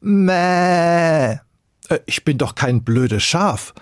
Mäh. 0.00 1.32
Äh, 1.32 1.38
ich 2.06 2.24
bin 2.24 2.38
doch 2.38 2.54
kein 2.54 2.82
blödes 2.82 3.22
Schaf. 3.22 3.74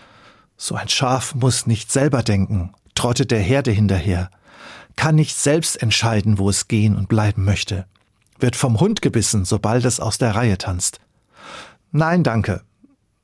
So 0.56 0.74
ein 0.74 0.88
Schaf 0.88 1.34
muss 1.34 1.66
nicht 1.66 1.92
selber 1.92 2.22
denken, 2.22 2.72
trottet 2.94 3.30
der 3.30 3.40
Herde 3.40 3.70
hinterher, 3.70 4.30
kann 4.96 5.14
nicht 5.14 5.36
selbst 5.36 5.80
entscheiden, 5.80 6.38
wo 6.38 6.50
es 6.50 6.66
gehen 6.66 6.96
und 6.96 7.08
bleiben 7.08 7.44
möchte, 7.44 7.86
wird 8.40 8.56
vom 8.56 8.80
Hund 8.80 9.00
gebissen, 9.00 9.44
sobald 9.44 9.84
es 9.84 10.00
aus 10.00 10.18
der 10.18 10.34
Reihe 10.34 10.58
tanzt. 10.58 11.00
Nein, 11.92 12.24
danke. 12.24 12.62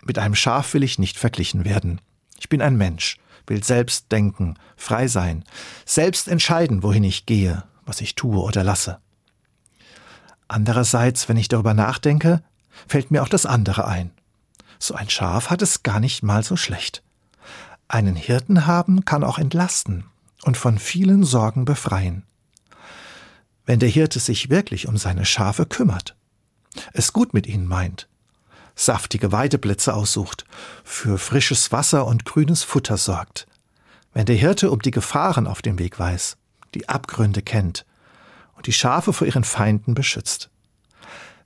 Mit 0.04 0.18
einem 0.18 0.36
Schaf 0.36 0.74
will 0.74 0.84
ich 0.84 0.98
nicht 1.00 1.18
verglichen 1.18 1.64
werden. 1.64 2.00
Ich 2.38 2.48
bin 2.48 2.62
ein 2.62 2.76
Mensch, 2.76 3.18
will 3.48 3.64
selbst 3.64 4.12
denken, 4.12 4.54
frei 4.76 5.08
sein, 5.08 5.44
selbst 5.84 6.28
entscheiden, 6.28 6.84
wohin 6.84 7.04
ich 7.04 7.26
gehe, 7.26 7.64
was 7.84 8.00
ich 8.00 8.14
tue 8.14 8.38
oder 8.38 8.62
lasse. 8.62 8.98
Andererseits, 10.46 11.28
wenn 11.28 11.36
ich 11.36 11.48
darüber 11.48 11.74
nachdenke, 11.74 12.42
fällt 12.86 13.10
mir 13.10 13.22
auch 13.22 13.28
das 13.28 13.46
andere 13.46 13.86
ein. 13.86 14.10
So 14.78 14.94
ein 14.94 15.08
Schaf 15.08 15.50
hat 15.50 15.62
es 15.62 15.82
gar 15.82 16.00
nicht 16.00 16.22
mal 16.22 16.42
so 16.42 16.56
schlecht. 16.56 17.02
Einen 17.88 18.16
Hirten 18.16 18.66
haben 18.66 19.04
kann 19.04 19.24
auch 19.24 19.38
entlasten 19.38 20.04
und 20.42 20.56
von 20.56 20.78
vielen 20.78 21.24
Sorgen 21.24 21.64
befreien. 21.64 22.24
Wenn 23.66 23.78
der 23.78 23.88
Hirte 23.88 24.20
sich 24.20 24.50
wirklich 24.50 24.88
um 24.88 24.96
seine 24.96 25.24
Schafe 25.24 25.64
kümmert, 25.64 26.16
es 26.92 27.12
gut 27.12 27.34
mit 27.34 27.46
ihnen 27.46 27.66
meint, 27.66 28.08
saftige 28.74 29.32
Weideplätze 29.32 29.94
aussucht, 29.94 30.44
für 30.82 31.18
frisches 31.18 31.72
Wasser 31.72 32.06
und 32.06 32.24
grünes 32.24 32.62
Futter 32.62 32.96
sorgt, 32.96 33.46
wenn 34.12 34.26
der 34.26 34.36
Hirte 34.36 34.70
um 34.70 34.80
die 34.80 34.90
Gefahren 34.90 35.46
auf 35.46 35.62
dem 35.62 35.78
Weg 35.78 35.98
weiß, 35.98 36.36
die 36.74 36.88
Abgründe 36.88 37.42
kennt 37.42 37.86
und 38.56 38.66
die 38.66 38.72
Schafe 38.72 39.12
vor 39.12 39.26
ihren 39.26 39.44
Feinden 39.44 39.94
beschützt. 39.94 40.50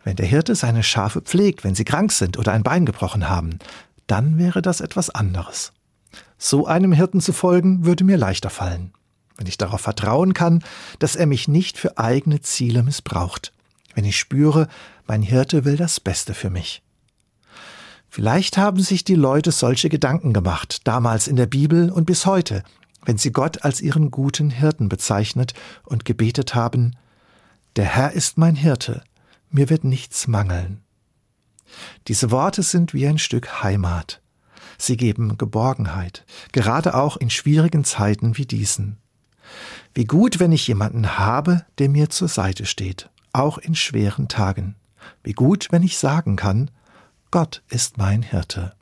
Wenn 0.09 0.17
der 0.17 0.25
Hirte 0.25 0.55
seine 0.55 0.83
Schafe 0.83 1.21
pflegt, 1.21 1.65
wenn 1.65 1.75
sie 1.75 1.85
krank 1.85 2.12
sind 2.12 2.39
oder 2.39 2.53
ein 2.53 2.62
Bein 2.62 2.87
gebrochen 2.87 3.29
haben, 3.29 3.59
dann 4.07 4.39
wäre 4.39 4.62
das 4.62 4.81
etwas 4.81 5.11
anderes. 5.11 5.75
So 6.39 6.67
einem 6.67 6.92
Hirten 6.92 7.20
zu 7.20 7.34
folgen, 7.34 7.84
würde 7.84 8.05
mir 8.05 8.17
leichter 8.17 8.48
fallen, 8.48 8.95
wenn 9.37 9.47
ich 9.47 9.59
darauf 9.59 9.83
vertrauen 9.83 10.33
kann, 10.33 10.65
dass 10.98 11.15
er 11.15 11.27
mich 11.27 11.47
nicht 11.47 11.77
für 11.77 11.98
eigene 11.98 12.41
Ziele 12.41 12.83
missbraucht, 12.83 13.53
wenn 13.95 14.06
ich 14.06 14.19
spüre, 14.19 14.69
mein 15.06 15.20
Hirte 15.20 15.67
will 15.67 15.77
das 15.77 16.00
Beste 16.00 16.33
für 16.33 16.48
mich. 16.48 16.83
Vielleicht 18.09 18.56
haben 18.56 18.81
sich 18.81 19.05
die 19.05 19.15
Leute 19.15 19.53
solche 19.53 19.91
Gedanken 19.91 20.33
gemacht, 20.33 20.81
damals 20.84 21.28
in 21.28 21.37
der 21.37 21.45
Bibel 21.45 21.91
und 21.91 22.06
bis 22.06 22.25
heute, 22.25 22.62
wenn 23.05 23.19
sie 23.19 23.31
Gott 23.31 23.62
als 23.62 23.83
ihren 23.83 24.11
guten 24.11 24.48
Hirten 24.48 24.89
bezeichnet 24.89 25.53
und 25.84 26.06
gebetet 26.06 26.55
haben, 26.55 26.97
Der 27.77 27.84
Herr 27.84 28.12
ist 28.12 28.39
mein 28.39 28.56
Hirte, 28.56 29.03
mir 29.50 29.70
wird 29.70 29.84
nichts 29.84 30.27
mangeln. 30.28 30.82
Diese 32.06 32.30
Worte 32.30 32.62
sind 32.62 32.94
wie 32.94 33.06
ein 33.06 33.18
Stück 33.18 33.62
Heimat. 33.62 34.20
Sie 34.78 34.96
geben 34.96 35.38
Geborgenheit, 35.38 36.24
gerade 36.52 36.94
auch 36.94 37.16
in 37.16 37.30
schwierigen 37.30 37.84
Zeiten 37.84 38.36
wie 38.38 38.46
diesen. 38.46 38.98
Wie 39.94 40.04
gut, 40.04 40.38
wenn 40.38 40.52
ich 40.52 40.69
jemanden 40.69 41.19
habe, 41.19 41.64
der 41.78 41.88
mir 41.88 42.10
zur 42.10 42.28
Seite 42.28 42.66
steht, 42.66 43.10
auch 43.32 43.58
in 43.58 43.74
schweren 43.74 44.28
Tagen. 44.28 44.76
Wie 45.22 45.32
gut, 45.32 45.69
wenn 45.70 45.82
ich 45.82 45.98
sagen 45.98 46.36
kann, 46.36 46.70
Gott 47.30 47.62
ist 47.69 47.98
mein 47.98 48.22
Hirte. 48.22 48.74